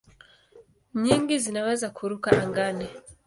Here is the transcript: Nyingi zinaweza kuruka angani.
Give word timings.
Nyingi 1.01 1.35
zinaweza 1.43 1.87
kuruka 1.97 2.29
angani. 2.43 2.85